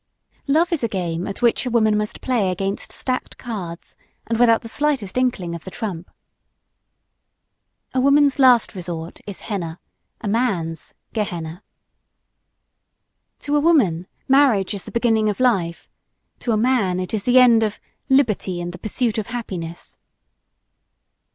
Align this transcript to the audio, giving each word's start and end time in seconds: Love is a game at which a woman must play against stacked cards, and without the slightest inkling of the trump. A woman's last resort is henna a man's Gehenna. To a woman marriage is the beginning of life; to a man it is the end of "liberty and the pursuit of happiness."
Love 0.47 0.73
is 0.73 0.83
a 0.83 0.87
game 0.87 1.27
at 1.27 1.43
which 1.43 1.63
a 1.63 1.69
woman 1.69 1.95
must 1.95 2.21
play 2.21 2.49
against 2.49 2.91
stacked 2.91 3.37
cards, 3.37 3.95
and 4.25 4.39
without 4.39 4.63
the 4.63 4.67
slightest 4.67 5.15
inkling 5.15 5.53
of 5.53 5.63
the 5.63 5.69
trump. 5.69 6.09
A 7.93 8.01
woman's 8.01 8.39
last 8.39 8.73
resort 8.73 9.19
is 9.27 9.41
henna 9.41 9.79
a 10.19 10.27
man's 10.27 10.95
Gehenna. 11.13 11.61
To 13.41 13.55
a 13.55 13.59
woman 13.59 14.07
marriage 14.27 14.73
is 14.73 14.85
the 14.85 14.91
beginning 14.91 15.29
of 15.29 15.39
life; 15.39 15.87
to 16.39 16.51
a 16.51 16.57
man 16.57 16.99
it 16.99 17.13
is 17.13 17.23
the 17.25 17.37
end 17.37 17.61
of 17.61 17.79
"liberty 18.09 18.59
and 18.59 18.71
the 18.71 18.79
pursuit 18.79 19.19
of 19.19 19.27
happiness." 19.27 19.99